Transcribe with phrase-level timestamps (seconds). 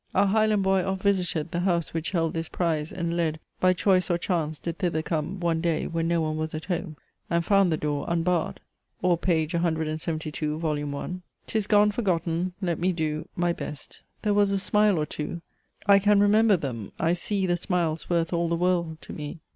[0.15, 4.09] "Our Highland Boy oft visited The house which held this prize; and, led By choice
[4.09, 6.97] or chance, did thither come One day, when no one was at home,
[7.29, 8.61] And found the door unbarred."
[9.03, 10.95] Or page 172, vol.
[10.97, 11.13] I.
[11.45, 14.01] "'Tis gone forgotten, let me do My best.
[14.23, 15.43] There was a smile or two
[15.85, 19.37] I can remember them, I see The smiles worth all the world to me.